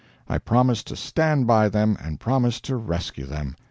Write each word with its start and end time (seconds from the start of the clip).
I 0.27 0.39
promised 0.39 0.87
to 0.87 0.95
stand 0.95 1.45
by 1.45 1.69
them, 1.69 1.95
I 2.03 2.15
promised 2.15 2.65
to 2.65 2.75
rescue 2.75 3.27
them. 3.27 3.55